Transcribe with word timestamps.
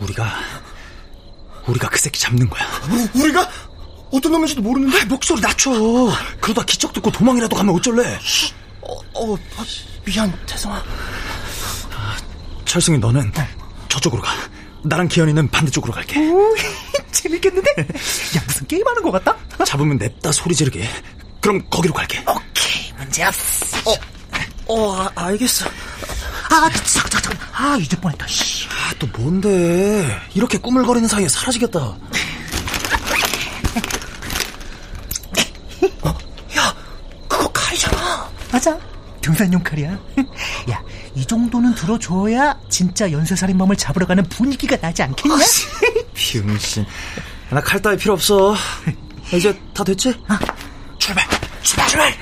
우리가 0.00 0.30
우리가 1.66 1.88
그 1.88 1.98
새끼 1.98 2.20
잡는 2.20 2.48
거야. 2.48 2.62
우, 2.90 3.20
우리가 3.20 3.48
어떤 4.12 4.32
놈인지도 4.32 4.62
모르는데 4.62 5.00
아, 5.00 5.04
목소리 5.06 5.40
낮춰. 5.40 5.70
그러다 6.40 6.62
기척 6.64 6.92
듣고 6.92 7.10
도망이라도 7.10 7.56
가면 7.56 7.74
어쩔래? 7.74 8.18
어, 8.82 8.94
어 9.14 9.34
아, 9.56 9.64
미안 10.04 10.32
태성아. 10.46 10.82
철승이 12.64 12.98
너는 12.98 13.32
저쪽으로 13.88 14.22
가. 14.22 14.32
나랑 14.84 15.08
기현이는 15.08 15.48
반대쪽으로 15.48 15.92
갈게. 15.92 16.20
오, 16.20 16.54
재밌겠는데? 17.10 17.70
야 17.80 18.42
무슨 18.46 18.66
게임하는 18.66 19.02
것 19.02 19.10
같다? 19.10 19.36
잡으면 19.64 19.98
냅다 19.98 20.30
소리 20.30 20.54
지르게. 20.54 20.88
그럼 21.40 21.62
거기로 21.68 21.94
갈게. 21.94 22.20
오케이 22.20 22.92
문제 22.96 23.24
없어. 23.24 23.90
어, 23.90 23.94
어 24.68 24.92
아, 24.92 25.10
알겠어. 25.16 25.66
아 26.50 26.70
잠깐 26.84 27.22
잠깐. 27.22 27.48
아 27.52 27.76
잊을 27.76 28.00
뻔했다. 28.00 28.26
씨. 28.28 28.55
아, 28.86 28.92
또 29.00 29.06
뭔데? 29.18 30.06
이렇게 30.34 30.58
꾸물거리는 30.58 31.08
사이에 31.08 31.28
사라지겠다. 31.28 31.78
어, 31.80 31.98
야, 36.56 36.74
그거 37.28 37.48
칼이잖아. 37.52 38.30
맞아. 38.52 38.78
등산용 39.20 39.60
칼이야. 39.64 39.90
야, 40.70 40.82
이 41.16 41.26
정도는 41.26 41.74
들어줘야 41.74 42.56
진짜 42.68 43.10
연쇄살인범을 43.10 43.74
잡으러 43.76 44.06
가는 44.06 44.22
분위기가 44.24 44.76
나지 44.76 45.02
않겠냐? 45.02 45.36
비응신. 46.14 46.86
나 47.50 47.60
칼 47.60 47.82
따위 47.82 47.96
필요 47.96 48.14
없어. 48.14 48.54
이제 49.34 49.58
다 49.74 49.82
됐지? 49.82 50.14
아. 50.28 50.38
출발! 50.98 51.26
출발! 51.62 51.88
출발! 51.88 52.14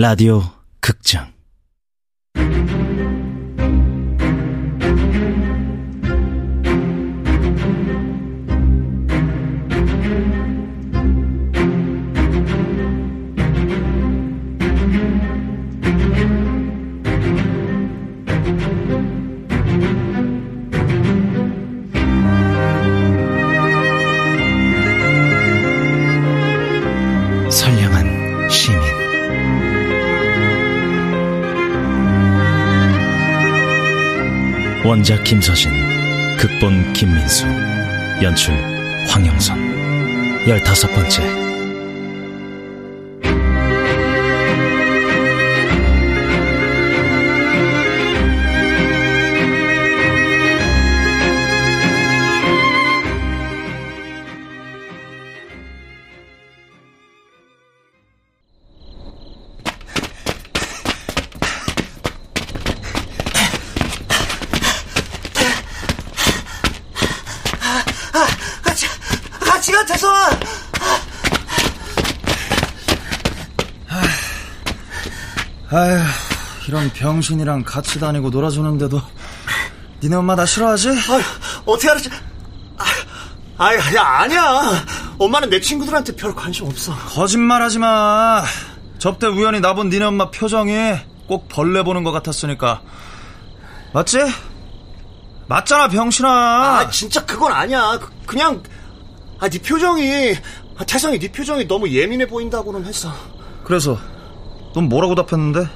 라디오 0.00 0.42
극장 0.78 1.32
원작 34.88 35.22
김서진 35.22 35.70
극본 36.38 36.94
김민수 36.94 37.44
연출 38.22 38.54
황영선. 39.06 40.48
열다섯 40.48 40.90
번째 40.94 41.37
이런 77.18 77.20
병신이랑 77.20 77.64
같이 77.64 77.98
다니고 77.98 78.30
놀아주는데도 78.30 79.00
니네 80.02 80.16
엄마 80.16 80.36
나 80.36 80.46
싫어하지? 80.46 80.88
아유, 80.90 81.20
어떻게 81.66 81.90
알았지? 81.90 82.10
아, 82.78 82.84
아, 83.58 83.74
야, 83.94 84.02
아니야. 84.20 84.84
엄마는 85.18 85.50
내 85.50 85.60
친구들한테 85.60 86.14
별 86.14 86.32
관심 86.34 86.66
없어. 86.66 86.94
거짓말하지 86.94 87.80
마. 87.80 88.44
접대 88.98 89.26
우연히 89.26 89.60
나 89.60 89.74
본 89.74 89.88
니네 89.88 90.04
엄마 90.04 90.30
표정이 90.30 90.94
꼭 91.26 91.48
벌레 91.48 91.82
보는 91.82 92.04
것 92.04 92.12
같았으니까. 92.12 92.82
맞지? 93.92 94.18
맞잖아, 95.48 95.88
병신아. 95.88 96.28
아, 96.30 96.90
진짜 96.90 97.24
그건 97.26 97.52
아니야. 97.52 97.98
그- 98.00 98.10
그냥, 98.26 98.62
아, 99.40 99.48
네 99.48 99.58
표정이, 99.58 100.36
아, 100.78 100.84
태성이 100.84 101.18
네 101.18 101.32
표정이 101.32 101.66
너무 101.66 101.88
예민해 101.88 102.26
보인다고는 102.28 102.84
했어. 102.84 103.12
그래서 103.64 103.98
넌 104.74 104.88
뭐라고 104.88 105.14
답했는데? 105.16 105.68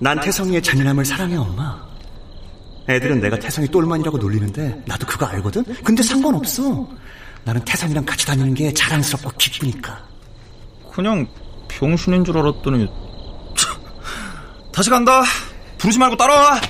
난 0.00 0.20
태성이의 0.20 0.62
잔인함을 0.62 1.04
사랑해, 1.04 1.36
엄마. 1.36 1.80
애들은 2.88 3.20
내가 3.20 3.38
태성이 3.38 3.68
똘만이라고 3.68 4.16
놀리는데, 4.18 4.82
나도 4.86 5.06
그거 5.06 5.26
알거든? 5.26 5.64
근데 5.84 6.02
상관없어. 6.02 6.88
나는 7.44 7.64
태성이랑 7.64 8.04
같이 8.04 8.26
다니는 8.26 8.54
게 8.54 8.72
자랑스럽고 8.72 9.30
기쁘니까. 9.38 10.06
그냥 10.92 11.26
병신인 11.68 12.24
줄 12.24 12.38
알았더니 12.38 12.88
참, 13.56 13.76
다시 14.72 14.90
간다. 14.90 15.22
부르지 15.78 15.98
말고 15.98 16.16
따라와. 16.16 16.60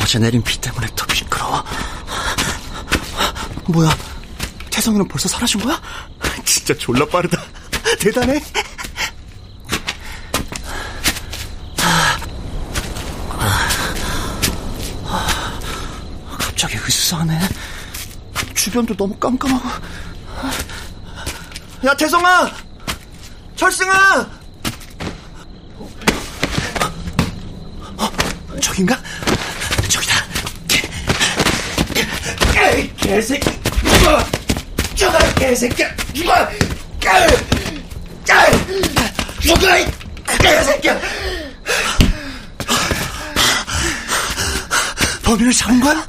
어제 0.00 0.18
내린 0.18 0.42
비 0.42 0.60
때문에. 0.60 0.86
뭐야? 3.68 3.96
태성이는 4.70 5.06
벌써 5.08 5.28
사라진 5.28 5.60
거야? 5.60 5.80
진짜 6.44 6.74
졸라 6.74 7.06
빠르다. 7.06 7.42
대단해. 7.98 8.40
갑자기 16.38 16.76
으스스하네. 16.76 17.38
주변도 18.54 18.94
너무 18.94 19.16
깜깜하고. 19.16 19.68
야, 21.84 21.96
태성아! 21.96 22.48
철승아! 23.56 24.30
어, 27.96 28.10
저긴가? 28.60 28.96
저기다. 29.88 30.14
에이, 32.62 32.92
개새끼. 32.96 33.50
죽어! 33.80 34.24
죽어, 34.94 35.18
개새끼. 35.34 35.84
죽어! 36.14 36.48
깨! 37.00 37.10
깨! 38.24 38.34
죽어, 39.40 39.78
이 39.78 39.86
개새끼야! 40.40 41.00
범인을 45.24 45.52
잡은 45.52 45.80
거야? 45.80 46.06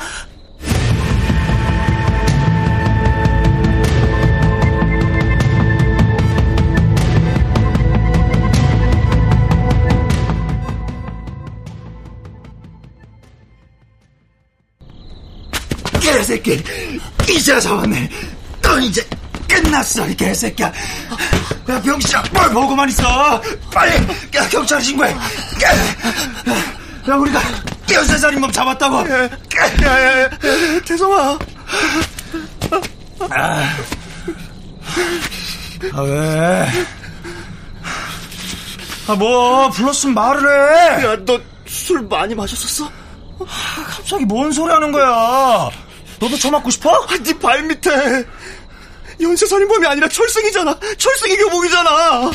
개새끼. 16.17 16.63
이제 17.29 17.59
잡았네. 17.59 18.09
넌 18.61 18.83
이제 18.83 19.07
끝났어, 19.47 20.07
이 20.07 20.15
개새끼야. 20.15 20.67
야, 21.69 21.81
병신아, 21.81 22.23
뭘 22.33 22.49
보고만 22.51 22.89
있어. 22.89 23.41
빨리, 23.71 23.95
야, 24.35 24.47
경찰 24.49 24.81
신고해. 24.81 25.11
야, 25.11 25.17
야, 27.09 27.15
우리가 27.15 27.41
연쇄살인범 27.91 28.51
잡았다고. 28.51 29.09
야, 29.09 29.23
야, 29.83 30.21
야, 30.23 30.29
태성아. 30.85 31.37
아, 35.93 36.01
왜? 36.01 36.69
아, 39.07 39.15
뭐, 39.15 39.69
불렀으면 39.69 40.13
말을 40.15 40.49
해. 41.01 41.05
야, 41.05 41.15
너 41.25 41.39
술 41.65 42.01
많이 42.03 42.35
마셨었어? 42.35 42.87
갑자기 43.89 44.23
뭔 44.25 44.51
소리 44.51 44.71
하는 44.71 44.91
거야? 44.91 45.69
너도 46.19 46.37
처맞고 46.37 46.69
싶어? 46.71 46.89
아, 46.91 47.17
네 47.23 47.37
발밑에 47.37 48.25
연쇄살인범이 49.21 49.85
아니라 49.87 50.07
철승이잖아. 50.07 50.77
철승이 50.97 51.37
교복이잖아. 51.37 52.31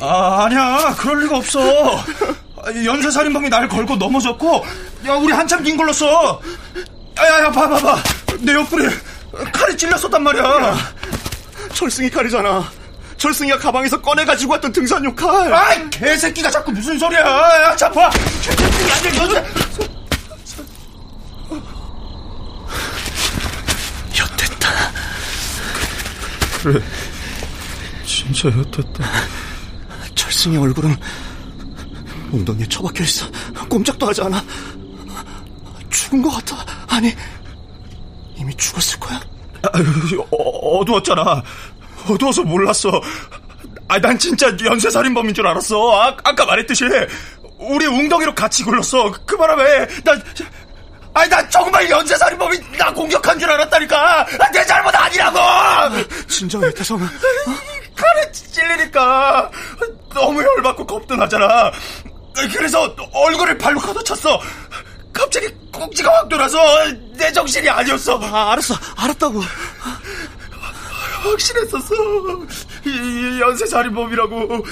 아, 0.00 0.44
아니야. 0.44 0.94
그럴 0.98 1.22
리가 1.24 1.36
없어. 1.38 2.04
연쇄살인범이 2.84 3.48
날 3.48 3.68
걸고 3.68 3.96
넘어졌고, 3.96 4.64
야, 5.06 5.14
우리 5.14 5.32
한참 5.32 5.62
긴 5.62 5.76
걸렀어. 5.76 6.40
야, 7.18 7.24
야, 7.24 7.44
야, 7.44 7.50
봐, 7.50 7.68
봐, 7.68 7.78
봐. 7.78 8.02
내 8.40 8.52
옆구리 8.54 8.88
칼이 9.52 9.76
찔렸었단 9.76 10.22
말이야. 10.22 10.42
야, 10.42 10.76
철승이 11.74 12.10
칼이잖아. 12.10 12.70
철승이가 13.16 13.58
가방에서 13.58 14.00
꺼내가지고 14.02 14.52
왔던 14.52 14.72
등산용 14.72 15.14
칼. 15.14 15.52
아이, 15.52 15.88
개새끼가 15.90 16.50
자꾸 16.50 16.72
무슨 16.72 16.98
소리야. 16.98 17.20
야, 17.20 17.76
잡아. 17.76 18.10
개새끼 18.42 19.08
아니, 19.08 19.18
연쇄. 19.18 19.44
엿됐다. 24.18 24.68
그래. 26.66 26.80
진짜 28.04 28.48
엿됐다. 28.48 29.04
철승이 30.16 30.56
얼굴은 30.56 30.96
엉덩이에 32.32 32.66
처박혀 32.66 33.04
있어. 33.04 33.30
꼼짝도 33.68 34.08
하지 34.08 34.22
않아. 34.22 34.44
죽은 35.88 36.22
것 36.22 36.30
같아. 36.30 36.56
아니, 36.88 37.14
이미 38.34 38.52
죽었을 38.56 38.98
거야. 38.98 39.20
아유, 39.72 39.84
어, 40.32 40.78
어두웠잖아. 40.80 41.40
어두워서 42.10 42.42
몰랐어. 42.42 43.00
아, 43.86 44.00
난 44.00 44.18
진짜 44.18 44.48
연쇄살인범인 44.64 45.34
줄 45.34 45.46
알았어. 45.46 46.00
아, 46.00 46.16
아까 46.24 46.46
말했듯이 46.46 46.84
우리 47.58 47.86
웅덩이로 47.86 48.34
같이 48.34 48.64
굴렀어. 48.64 49.12
그 49.24 49.36
바람에 49.36 49.86
난 50.02 50.20
아니 51.16 51.30
난 51.30 51.48
정말 51.48 51.88
연쇄살인범이 51.88 52.58
나 52.76 52.92
공격한 52.92 53.38
줄 53.38 53.50
알았다니까. 53.50 54.20
아, 54.20 54.50
내 54.52 54.66
잘못 54.66 54.94
아니라고. 54.94 55.38
진정해, 56.28 56.70
태성아. 56.74 57.08
칼에 57.96 58.32
찔리니까 58.32 59.50
너무 60.12 60.42
열받고 60.42 60.86
겁도 60.86 61.16
나잖아. 61.16 61.72
그래서 62.52 62.94
얼굴을 63.14 63.56
발로 63.56 63.80
걷어찼어. 63.80 64.38
갑자기 65.10 65.48
꼭지가 65.72 66.12
확 66.12 66.28
돌아서 66.28 66.58
내 67.14 67.32
정신이 67.32 67.66
아니었어. 67.70 68.20
아, 68.22 68.52
알았어. 68.52 68.74
알았다고. 68.98 69.40
확신했었어. 71.22 71.94
이 72.84 73.40
연쇄살인범이라고. 73.40 74.66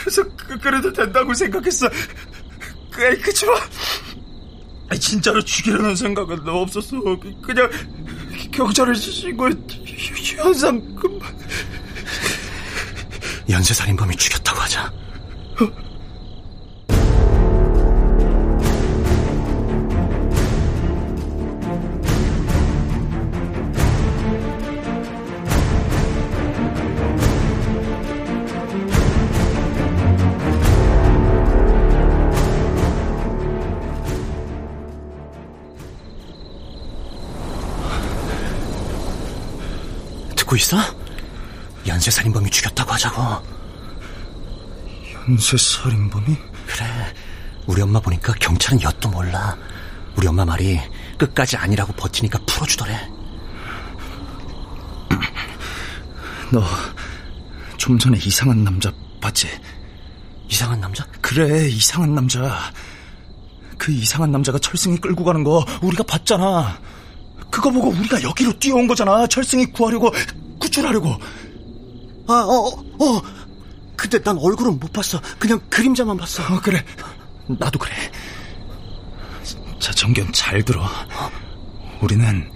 그래서 0.00 0.22
그, 0.36 0.56
그래도 0.60 0.92
된다고 0.92 1.34
생각했어. 1.34 1.88
그, 2.92 3.20
그치만 3.20 3.60
진짜로 4.94 5.42
죽이려는 5.42 5.96
생각은 5.96 6.48
없었어. 6.48 7.00
그냥 7.42 7.68
경찰에 8.52 8.94
신고해 8.94 9.52
현상 10.36 10.94
금방. 10.94 11.36
연쇄살인범이 13.48 14.16
죽였다고 14.16 14.60
하자. 14.60 14.92
듣고 40.46 40.56
있어? 40.56 40.78
연쇄 41.86 42.10
살인범이 42.10 42.50
죽였다고 42.50 42.92
하자고. 42.92 43.42
연쇄 45.28 45.56
살인범이? 45.56 46.36
그래. 46.66 47.14
우리 47.66 47.82
엄마 47.82 48.00
보니까 48.00 48.32
경찰은 48.34 48.80
엿도 48.82 49.10
몰라. 49.10 49.56
우리 50.16 50.26
엄마 50.26 50.44
말이 50.44 50.80
끝까지 51.18 51.56
아니라고 51.56 51.92
버티니까 51.94 52.38
풀어주더래. 52.46 53.10
너 56.52 56.62
좀 57.76 57.98
전에 57.98 58.18
이상한 58.18 58.64
남자 58.64 58.90
봤지? 59.20 59.48
이상한 60.48 60.80
남자? 60.80 61.06
그래 61.20 61.68
이상한 61.68 62.14
남자. 62.14 62.72
그 63.78 63.92
이상한 63.92 64.32
남자가 64.32 64.58
철승이 64.58 64.98
끌고 64.98 65.22
가는 65.22 65.44
거 65.44 65.64
우리가 65.82 66.02
봤잖아. 66.02 66.80
그거 67.50 67.70
보고 67.70 67.88
우리가 67.88 68.22
여기로 68.22 68.58
뛰어온 68.58 68.86
거잖아. 68.86 69.26
철승이 69.26 69.66
구하려고 69.66 70.12
구출하려고. 70.58 71.10
아, 72.28 72.32
어, 72.32 72.68
어, 72.98 73.04
어. 73.04 73.22
근데 73.96 74.22
난 74.22 74.36
얼굴은 74.38 74.78
못 74.78 74.92
봤어. 74.92 75.20
그냥 75.38 75.60
그림자만 75.70 76.16
봤어. 76.16 76.42
어, 76.54 76.60
그래. 76.60 76.84
나도 77.46 77.78
그래. 77.78 77.94
자, 79.80 79.92
정견 79.92 80.32
잘 80.32 80.62
들어. 80.62 80.86
우리는 82.00 82.50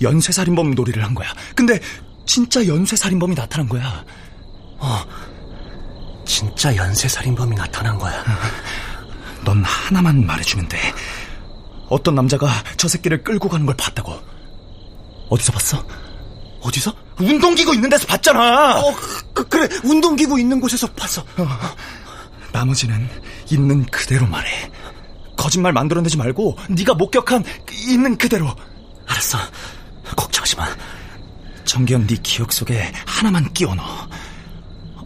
연쇄살인범 0.00 0.72
놀이를 0.72 1.04
한 1.04 1.14
거야. 1.14 1.28
근데 1.54 1.80
진짜 2.26 2.66
연쇄살인범이 2.66 3.34
나타난 3.34 3.68
거야. 3.68 4.04
어, 4.78 5.04
진짜 6.26 6.76
연쇄살인범이 6.76 7.56
나타난 7.56 7.98
거야. 7.98 8.24
넌 9.44 9.64
하나만 9.64 10.26
말해주면 10.26 10.68
돼. 10.68 10.78
어떤 11.88 12.14
남자가 12.14 12.48
저 12.76 12.88
새끼를 12.88 13.24
끌고 13.24 13.48
가는 13.48 13.64
걸 13.66 13.76
봤다고. 13.76 14.14
어디서 15.30 15.52
봤어? 15.52 15.86
어디서? 16.62 16.92
운동기구 17.20 17.74
있는 17.74 17.88
데서 17.88 18.06
봤잖아. 18.06 18.80
어, 18.80 18.94
그, 19.32 19.48
그래. 19.48 19.68
운동기구 19.84 20.38
있는 20.40 20.60
곳에서 20.60 20.86
봤어. 20.92 21.22
어, 21.22 21.48
나머지는 22.52 23.08
있는 23.50 23.84
그대로 23.86 24.26
말해. 24.26 24.70
거짓말 25.36 25.72
만들어내지 25.72 26.16
말고 26.16 26.56
네가 26.70 26.94
목격한 26.94 27.44
있는 27.88 28.16
그대로. 28.18 28.54
알았어. 29.06 29.38
걱정하지 30.16 30.56
마. 30.56 30.66
정기현 31.64 32.06
네 32.06 32.16
기억 32.22 32.52
속에 32.52 32.92
하나만 33.06 33.52
끼워 33.52 33.74
넣어. 33.74 34.08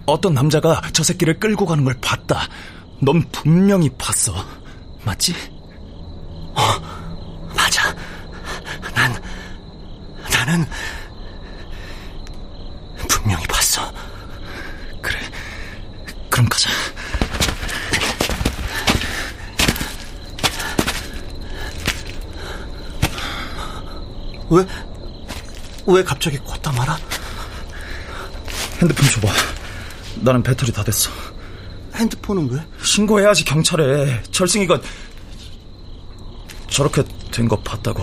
어떤 0.06 0.34
남자가 0.34 0.80
저 0.92 1.02
새끼를 1.02 1.38
끌고 1.38 1.66
가는 1.66 1.84
걸 1.84 1.94
봤다. 2.00 2.48
넌 3.00 3.22
분명히 3.30 3.90
봤어. 3.98 4.32
맞지? 5.04 5.34
어, 6.54 6.62
맞아. 7.54 7.94
난, 8.94 9.22
나는, 10.30 10.66
분명히 13.08 13.44
봤어. 13.46 13.92
그래. 15.00 15.18
그럼 16.30 16.48
가자. 16.48 16.70
왜, 24.50 24.66
왜 25.86 26.04
갑자기 26.04 26.38
걷다 26.38 26.72
말아? 26.72 26.98
핸드폰 28.80 29.08
줘봐. 29.08 29.32
나는 30.16 30.42
배터리 30.42 30.72
다 30.72 30.84
됐어. 30.84 31.10
핸드폰은 31.94 32.50
왜? 32.50 32.60
신고해야지 32.82 33.44
경찰에. 33.44 34.22
철승이가 34.30 34.80
저렇게 36.72 37.02
된 37.30 37.48
거 37.48 37.56
봤다고. 37.56 38.02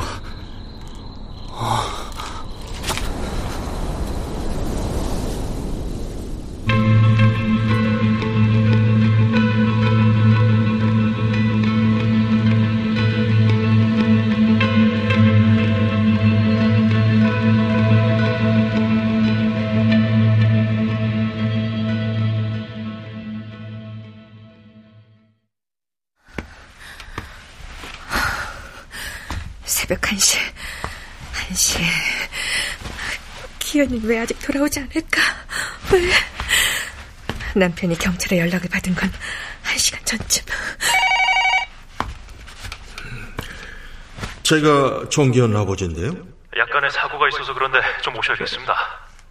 새벽 29.89 30.01
1시, 30.01 30.37
1시. 31.49 31.79
기현이는 33.57 34.07
왜 34.07 34.19
아직 34.19 34.37
돌아오지 34.39 34.79
않을까? 34.81 35.19
왜? 35.91 36.11
남편이 37.55 37.97
경찰에 37.97 38.37
연락을 38.37 38.69
받은 38.69 38.93
건 38.93 39.11
1시간 39.63 40.05
전쯤. 40.05 40.45
제가 44.43 45.09
정기현 45.09 45.55
아버지인데요. 45.55 46.13
약간의 46.55 46.91
사고가 46.91 47.27
있어서 47.29 47.51
그런데 47.55 47.79
좀 48.03 48.15
오셔야겠습니다. 48.15 48.73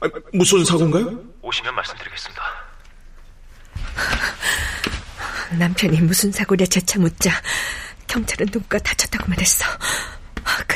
아, 0.01 0.09
무슨 0.33 0.65
사고인가요? 0.65 1.21
오시면 1.41 1.73
말씀드리겠습니다. 1.73 2.43
남편이 5.57 6.01
무슨 6.01 6.33
사고래 6.33 6.67
재차 6.67 6.99
묻자 6.99 7.31
경찰은 8.09 8.49
누가 8.49 8.79
다쳤다고만 8.79 9.39
했어. 9.39 9.65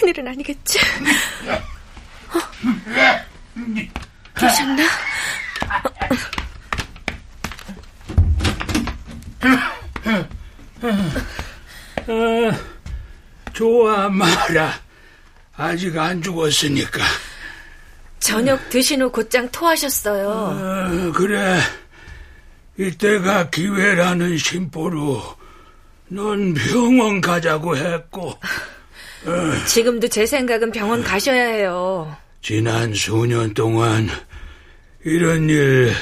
큰일은 0.02 0.26
아니겠지? 0.26 0.80
어? 2.34 2.40
계셨나? 4.34 4.82
어? 12.08 12.50
좋아, 13.52 14.08
마라. 14.08 14.74
아직 15.56 15.96
안 15.96 16.20
죽었으니까. 16.20 17.00
저녁 18.18 18.68
드신 18.70 19.02
후 19.02 19.12
곧장 19.12 19.48
토하셨어요. 19.52 20.28
어, 20.28 21.12
그래. 21.12 21.60
이때가 22.76 23.50
기회라는 23.50 24.36
심보로 24.36 25.22
넌 26.08 26.54
병원 26.54 27.20
가자고 27.20 27.76
했고. 27.76 28.36
어. 29.26 29.64
지금도 29.66 30.08
제 30.08 30.26
생각은 30.26 30.72
병원 30.72 31.02
가셔야 31.02 31.44
해요. 31.46 32.16
지난 32.40 32.92
수년 32.94 33.54
동안 33.54 34.08
이런 35.04 35.48
일 35.48 35.92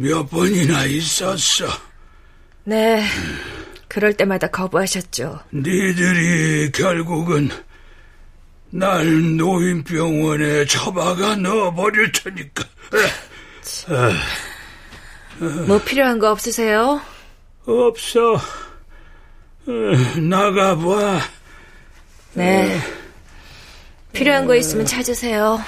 몇 0.00 0.30
번이나 0.30 0.86
있었어. 0.86 1.66
네. 2.64 3.04
그럴 3.86 4.14
때마다 4.14 4.46
거부하셨죠. 4.46 5.40
니들이 5.52 6.72
결국은 6.72 7.50
날 8.70 9.36
노인병원에 9.36 10.64
처박아 10.64 11.36
넣어버릴 11.36 12.12
테니까. 12.12 12.64
뭐 15.66 15.78
필요한 15.82 16.18
거 16.18 16.30
없으세요? 16.30 17.02
없어. 17.66 18.40
나가봐. 20.16 21.20
네. 22.34 22.78
필요한 24.12 24.46
거 24.46 24.54
있으면 24.54 24.86
찾으세요. 24.86 25.58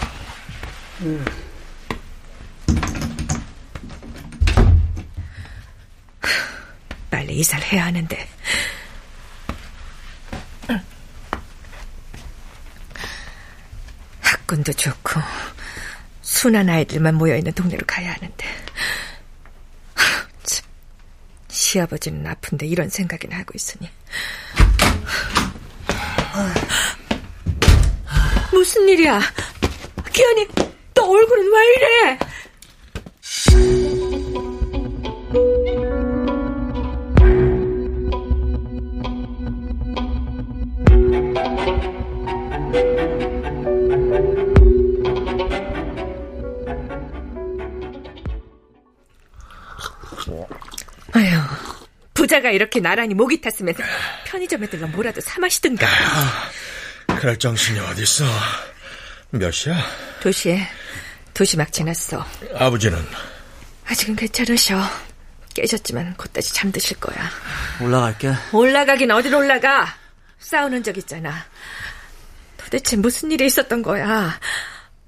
빨리 7.10 7.36
이사를 7.38 7.64
해야 7.72 7.86
하는데. 7.86 8.28
학군도 14.20 14.72
좋고 14.72 15.20
순한 16.20 16.68
아이들만 16.68 17.14
모여있는 17.14 17.52
동네로 17.52 17.84
가야 17.86 18.12
하는데 18.12 18.46
참, 20.44 20.64
시아버지는 21.48 22.26
아픈데 22.26 22.66
이런 22.66 22.88
생각이나 22.88 23.38
하고 23.38 23.52
있으니 23.54 23.90
무슨 28.72 28.88
일이야 28.88 29.20
기현이 30.14 30.48
너 30.94 31.04
얼굴은 31.04 31.52
왜 31.52 31.74
이래 31.74 32.18
아휴, 51.14 51.42
부자가 52.14 52.50
이렇게 52.50 52.80
나란히 52.80 53.12
목이 53.12 53.38
탔으면 53.42 53.74
편의점에 54.24 54.66
들러 54.68 54.86
뭐라도 54.86 55.20
사 55.20 55.38
마시든가. 55.40 55.86
그럴 57.22 57.38
정신이 57.38 57.78
어딨어. 57.78 58.26
몇 59.30 59.48
시야? 59.52 59.76
도시에, 60.20 60.66
도시 61.32 61.56
막 61.56 61.72
지났어. 61.72 62.26
아버지는? 62.56 62.98
아직은 63.86 64.16
괜찮으셔. 64.16 64.76
깨셨지만 65.54 66.16
곧다시 66.16 66.52
잠드실 66.52 66.98
거야. 66.98 67.30
올라갈게. 67.80 68.32
올라가긴 68.50 69.12
어딜 69.12 69.36
올라가. 69.36 69.94
싸우는 70.40 70.82
적 70.82 70.98
있잖아. 70.98 71.46
도대체 72.56 72.96
무슨 72.96 73.30
일이 73.30 73.46
있었던 73.46 73.82
거야. 73.82 74.40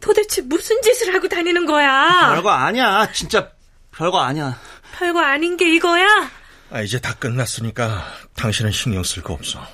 도대체 0.00 0.40
무슨 0.42 0.80
짓을 0.82 1.12
하고 1.16 1.26
다니는 1.28 1.66
거야. 1.66 2.30
별거 2.32 2.48
아니야. 2.52 3.10
진짜 3.12 3.50
별거 3.90 4.20
아니야. 4.20 4.56
별거 4.96 5.18
아닌 5.20 5.56
게 5.56 5.68
이거야? 5.74 6.30
아, 6.70 6.80
이제 6.80 7.00
다 7.00 7.12
끝났으니까 7.14 8.06
당신은 8.36 8.70
신경 8.70 9.02
쓸 9.02 9.20
거 9.20 9.34
없어. 9.34 9.66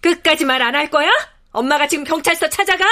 끝까지 0.00 0.44
말 0.44 0.60
안 0.60 0.74
할 0.74 0.90
거야? 0.90 1.08
엄마가 1.52 1.86
지금 1.88 2.04
경찰서 2.04 2.48
찾아가? 2.48 2.84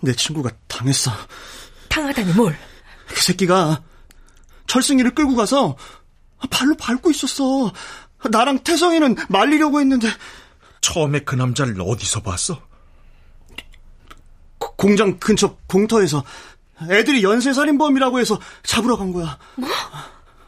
내 0.00 0.12
친구가 0.12 0.50
당했어. 0.66 1.10
당하다니 1.88 2.32
뭘? 2.34 2.56
그 3.08 3.22
새끼가 3.22 3.82
철승이를 4.66 5.14
끌고 5.14 5.34
가서 5.34 5.76
발로 6.50 6.76
밟고 6.76 7.10
있었어. 7.10 7.72
나랑 8.30 8.60
태성이는 8.60 9.16
말리려고 9.28 9.80
했는데. 9.80 10.08
처음에 10.80 11.20
그 11.20 11.34
남자를 11.34 11.76
어디서 11.80 12.22
봤어? 12.22 12.62
공장 14.58 15.18
근처 15.18 15.56
공터에서 15.66 16.24
애들이 16.90 17.24
연쇄살인범이라고 17.24 18.20
해서 18.20 18.40
잡으러 18.62 18.96
간 18.96 19.12
거야. 19.12 19.38
뭐? 19.56 19.68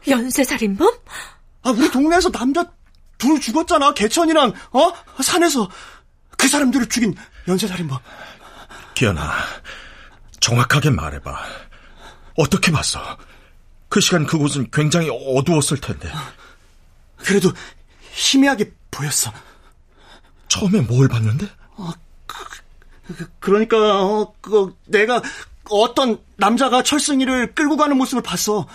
연쇄살인범? 0.07 0.89
아, 1.63 1.69
우리 1.71 1.91
동네에서 1.91 2.31
남자 2.31 2.71
둘 3.21 3.39
죽었잖아. 3.39 3.93
개천이랑, 3.93 4.51
어? 4.71 4.93
산에서. 5.21 5.69
그 6.37 6.47
사람들을 6.47 6.89
죽인 6.89 7.15
연쇄살인범. 7.47 7.99
기현아, 8.95 9.31
정확하게 10.39 10.89
말해봐. 10.89 11.39
어떻게 12.37 12.71
봤어? 12.71 12.99
그 13.89 14.01
시간 14.01 14.25
그곳은 14.25 14.71
굉장히 14.71 15.09
어두웠을 15.11 15.79
텐데. 15.79 16.11
그래도 17.17 17.51
희미하게 18.11 18.71
보였어. 18.89 19.31
처음에 20.47 20.81
뭘 20.81 21.07
봤는데? 21.07 21.47
어, 21.77 21.91
그, 22.25 23.29
그 23.39 23.51
러니까 23.51 24.03
어, 24.03 24.33
그, 24.41 24.75
내가 24.87 25.21
어떤 25.69 26.19
남자가 26.37 26.81
철승이를 26.81 27.53
끌고 27.53 27.77
가는 27.77 27.95
모습을 27.97 28.23
봤어. 28.23 28.67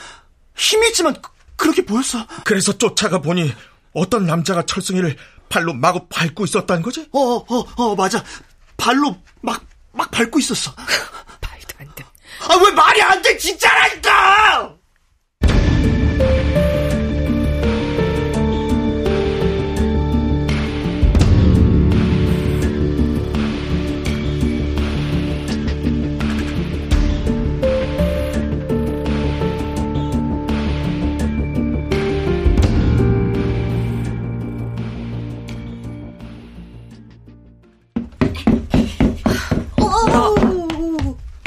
힘이 0.54 0.88
있지만 0.88 1.16
그, 1.56 1.66
렇게 1.66 1.84
보였어. 1.84 2.24
그래서 2.44 2.78
쫓아가 2.78 3.20
보니 3.20 3.52
어떤 3.96 4.26
남자가 4.26 4.62
철승이를 4.62 5.16
발로 5.48 5.72
마구 5.72 6.06
밟고 6.08 6.44
있었다는 6.44 6.82
거지? 6.82 7.08
어, 7.12 7.18
어, 7.18 7.64
어, 7.76 7.94
맞아. 7.96 8.22
발로 8.76 9.16
막, 9.40 9.64
막 9.92 10.10
밟고 10.10 10.38
있었어. 10.38 10.72
말도 10.76 11.74
안 11.78 11.94
돼. 11.94 12.04
아, 12.48 12.56
왜 12.62 12.70
말이 12.72 13.00
안 13.02 13.22
돼? 13.22 13.36
진짜라니까! 13.38 14.75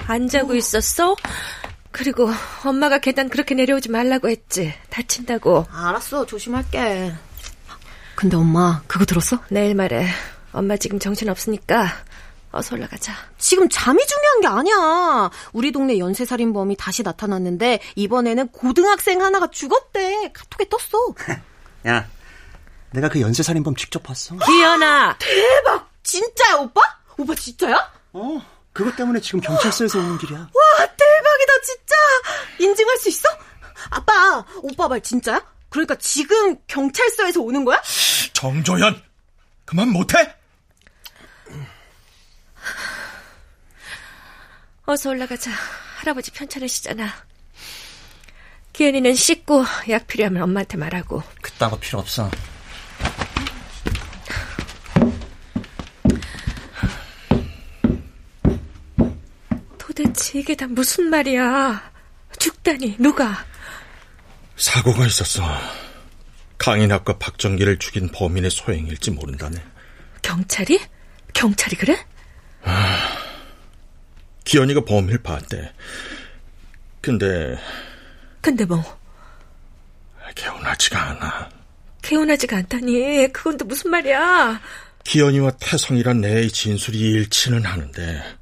안 0.09 0.27
자고 0.27 0.55
있었어? 0.55 1.15
그리고 1.91 2.27
엄마가 2.65 2.97
계단 2.97 3.29
그렇게 3.29 3.53
내려오지 3.53 3.91
말라고 3.91 4.27
했지. 4.27 4.73
다친다고. 4.89 5.67
알았어, 5.71 6.25
조심할게. 6.25 7.13
근데 8.15 8.35
엄마, 8.35 8.81
그거 8.87 9.05
들었어? 9.05 9.37
내일 9.49 9.75
말해. 9.75 10.07
엄마 10.51 10.77
지금 10.77 10.97
정신 10.97 11.29
없으니까 11.29 11.87
어서 12.51 12.75
올라가자. 12.75 13.13
지금 13.37 13.69
잠이 13.69 14.03
중요한 14.07 14.41
게 14.41 14.47
아니야. 14.47 15.29
우리 15.53 15.71
동네 15.71 15.99
연쇄살인범이 15.99 16.75
다시 16.75 17.03
나타났는데 17.03 17.79
이번에는 17.95 18.47
고등학생 18.47 19.21
하나가 19.21 19.51
죽었대. 19.51 20.31
카톡에 20.33 20.67
떴어. 20.69 21.13
야, 21.87 22.07
내가 22.93 23.09
그 23.09 23.21
연쇄살인범 23.21 23.75
직접 23.75 24.01
봤어. 24.01 24.35
기현아! 24.37 25.17
대박! 25.19 25.87
진짜야, 26.01 26.55
오빠? 26.55 26.81
오빠 27.15 27.35
진짜야? 27.35 27.91
어. 28.13 28.58
그것 28.79 28.95
때문에 28.95 29.19
지금 29.19 29.41
경찰서에서 29.41 29.99
오는 29.99 30.17
길이야. 30.17 30.37
와, 30.39 30.85
대박이다, 30.85 31.53
진짜! 31.65 31.95
인증할 32.59 32.97
수 32.97 33.09
있어? 33.09 33.27
아빠, 33.89 34.45
오빠 34.61 34.87
말 34.87 35.01
진짜야? 35.01 35.45
그러니까 35.67 35.95
지금 35.95 36.55
경찰서에서 36.65 37.41
오는 37.41 37.65
거야? 37.65 37.81
정조연! 38.31 39.03
그만 39.65 39.89
못해? 39.89 40.33
어서 44.85 45.09
올라가자. 45.09 45.51
할아버지 45.97 46.31
편찮으시잖아. 46.31 47.13
기현이는 48.71 49.13
씻고 49.13 49.65
약 49.89 50.07
필요하면 50.07 50.41
엄마한테 50.41 50.77
말하고. 50.77 51.21
그딴 51.41 51.69
거 51.69 51.77
필요 51.77 51.99
없어. 51.99 52.31
도대체 59.99 60.39
이게 60.39 60.55
다 60.55 60.65
무슨 60.65 61.09
말이야? 61.09 61.91
죽다니 62.37 62.95
누가? 62.99 63.45
사고가 64.55 65.05
있었어. 65.05 65.43
강인학과 66.57 67.17
박정기를 67.17 67.79
죽인 67.79 68.09
범인의 68.09 68.49
소행일지 68.49 69.11
모른다네. 69.11 69.61
경찰이? 70.21 70.79
경찰이 71.33 71.75
그래? 71.75 71.97
기현이가 74.45 74.85
범인을 74.85 75.21
봤대. 75.21 75.73
근데 77.01 77.57
근데 78.39 78.63
뭐 78.63 78.81
개운하지가 80.33 81.09
않아. 81.09 81.49
개운하지가 82.01 82.55
않다니 82.55 83.33
그건 83.33 83.57
또 83.57 83.65
무슨 83.65 83.91
말이야? 83.91 84.61
기현이와 85.03 85.51
태성이란 85.59 86.21
내의 86.21 86.49
진술이 86.49 86.97
일치는 86.97 87.65
하는데 87.65 88.21
아, 88.21 88.38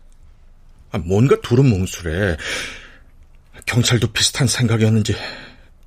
뭔가 1.04 1.36
두루뭉술해. 1.42 2.38
경찰도 3.66 4.12
비슷한 4.14 4.48
생각이었는지 4.48 5.16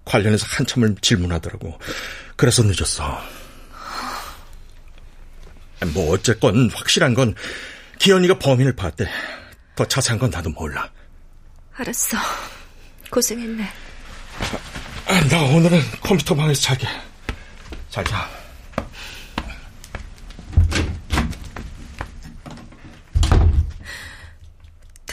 관련해서 0.05 0.47
한참을 0.49 0.97
질문하더라고. 1.01 1.79
그래서 2.37 2.63
늦었어. 2.63 3.21
뭐 5.95 6.13
어쨌건 6.13 6.71
확실한 6.71 7.15
건 7.15 7.35
기현이가 7.99 8.39
범인을 8.39 8.77
봤대. 8.77 9.09
더 9.77 9.85
자세한 9.87 10.19
건 10.19 10.31
나도 10.31 10.51
몰라. 10.51 10.91
알았어. 11.75 12.19
고생했네. 13.11 13.67
아, 15.07 15.29
나 15.29 15.43
오늘은 15.43 15.81
컴퓨터 16.03 16.35
방에서 16.35 16.61
자게. 16.61 16.87
잘 17.89 18.05
자. 18.05 18.40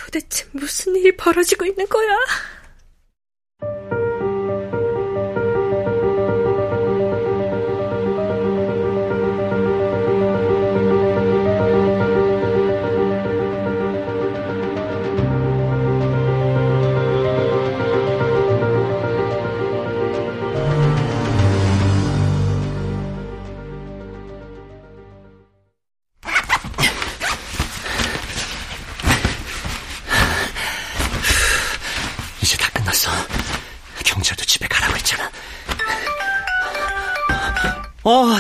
도대체 0.08 0.46
무슨 0.52 0.96
일이 0.96 1.16
벌어지고 1.16 1.66
있는 1.66 1.86
거야? 1.88 2.18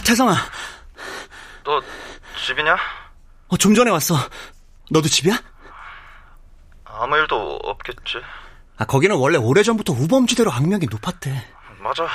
태성아. 0.07 0.33
너 1.65 1.81
집이냐? 2.47 2.77
어, 3.49 3.57
좀 3.57 3.75
전에 3.75 3.91
왔어. 3.91 4.15
너도 4.89 5.09
집이야? 5.09 5.37
아무 6.85 7.17
일도 7.17 7.59
없겠지. 7.61 8.21
아, 8.77 8.85
거기는 8.85 9.13
원래 9.17 9.37
오래전부터 9.37 9.91
우범지대로 9.91 10.49
악명이 10.49 10.85
높았대. 10.89 11.45
맞아. 11.79 12.07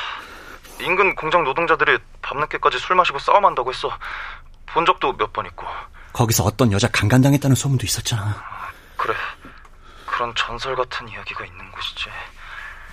인근 0.81 1.15
공장 1.15 1.45
노동자들이 1.45 1.99
밤늦게까지 2.23 2.79
술 2.79 2.97
마시고 2.97 3.19
싸움한다고 3.19 3.71
했어. 3.71 3.91
본 4.67 4.87
적도 4.87 5.13
몇 5.13 5.31
번 5.35 5.45
있고. 5.47 5.67
거기서 6.15 6.45
어떤 6.45 6.73
여자 6.73 6.89
강간당했다는 6.89 7.55
소문도 7.55 7.85
있었잖아. 7.85 8.43
그래. 8.97 9.15
그런 10.07 10.35
전설 10.35 10.75
같은 10.77 11.07
이야기가 11.09 11.45
있는 11.45 11.71
곳이지. 11.73 12.09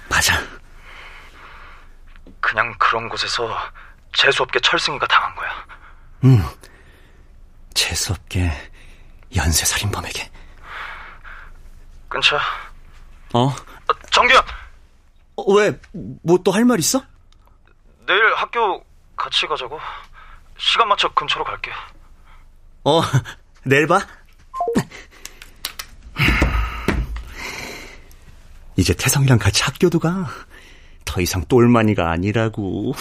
맞아. 0.10 0.34
그냥 2.42 2.74
그런 2.78 3.08
곳에서 3.08 3.50
재수없게 4.14 4.60
철승이가 4.62 5.08
당한 5.08 5.36
거야. 5.36 5.50
응. 6.26 6.44
재수없게 7.74 8.52
연쇄살인범에게. 9.36 10.30
끊자. 12.10 12.40
어? 13.34 13.54
정규현! 14.12 14.44
어, 15.38 15.54
왜? 15.54 15.80
뭐 16.24 16.38
또 16.44 16.52
할 16.52 16.66
말 16.66 16.80
있어? 16.80 17.02
내일 18.08 18.34
학교 18.36 18.84
같이 19.16 19.46
가자고. 19.48 19.80
시간 20.58 20.88
맞춰 20.88 21.08
근처로 21.14 21.46
갈게. 21.46 21.72
어, 22.84 23.02
내일 23.64 23.88
봐. 23.88 24.00
이제 28.76 28.94
태성이랑 28.94 29.38
같이 29.40 29.64
학교도 29.64 30.00
가. 30.00 30.28
더 31.06 31.22
이상 31.22 31.44
똘마니가 31.46 32.10
아니라고. 32.12 32.94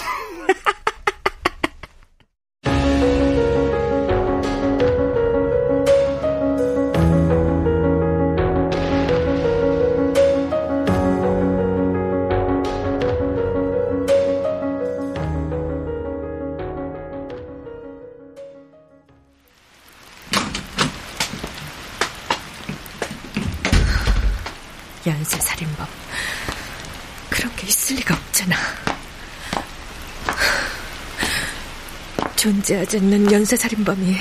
존재하지 32.38 32.98
않는 32.98 33.32
연쇄살인범이 33.32 34.16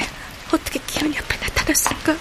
어떻게 0.52 0.80
기현이 0.88 1.16
앞에 1.20 1.38
나타났을까? 1.38 2.18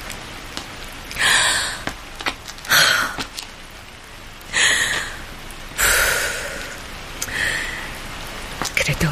그래도 8.74 9.08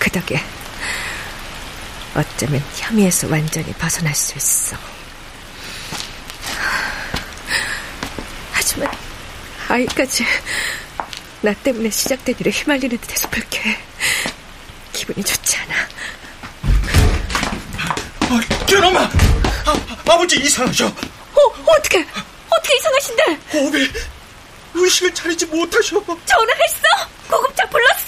그 0.00 0.10
덕에 0.10 0.42
어쩌면 2.16 2.64
혐의에서 2.74 3.28
완전히 3.28 3.72
벗어날 3.74 4.12
수 4.12 4.36
있어. 4.36 4.76
하지만 8.50 8.90
아이까지 9.68 10.24
나 11.42 11.54
때문에 11.54 11.90
시작된 11.90 12.34
일에 12.40 12.50
휘말리는 12.50 12.98
듯해서 12.98 13.30
불쾌해. 13.30 13.78
기분이 14.92 15.22
좋지 15.22 15.47
아, 18.78 18.80
기현엄마! 18.80 19.00
아, 19.00 20.12
아버지 20.12 20.36
이상하셔. 20.38 20.86
어, 20.86 20.92
어떻게? 21.66 22.06
어떻게 22.48 22.76
이상하신데? 22.76 23.24
호흡에 23.52 23.88
의식을 24.74 25.14
차리지 25.14 25.46
못하셔. 25.46 26.00
전화했어? 26.24 26.82
구급차 27.28 27.66
불렀어? 27.68 28.07